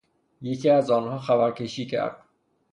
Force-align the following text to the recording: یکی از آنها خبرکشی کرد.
یکی 0.41 0.69
از 0.69 0.91
آنها 0.91 1.19
خبرکشی 1.19 1.85
کرد. 1.85 2.23